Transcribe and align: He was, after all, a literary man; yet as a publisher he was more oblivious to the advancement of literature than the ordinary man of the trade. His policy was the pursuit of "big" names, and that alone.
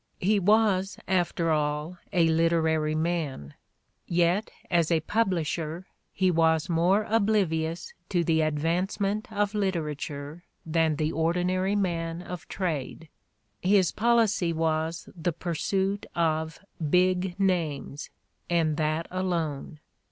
He 0.19 0.39
was, 0.39 0.97
after 1.07 1.51
all, 1.51 1.99
a 2.11 2.27
literary 2.27 2.95
man; 2.95 3.53
yet 4.07 4.49
as 4.71 4.89
a 4.89 5.01
publisher 5.01 5.85
he 6.11 6.31
was 6.31 6.67
more 6.67 7.03
oblivious 7.07 7.93
to 8.09 8.23
the 8.23 8.41
advancement 8.41 9.31
of 9.31 9.53
literature 9.53 10.43
than 10.65 10.95
the 10.95 11.11
ordinary 11.11 11.75
man 11.75 12.23
of 12.23 12.47
the 12.47 12.51
trade. 12.51 13.09
His 13.61 13.91
policy 13.91 14.51
was 14.51 15.07
the 15.15 15.31
pursuit 15.33 16.07
of 16.15 16.57
"big" 16.89 17.39
names, 17.39 18.09
and 18.49 18.77
that 18.77 19.05
alone. 19.11 19.79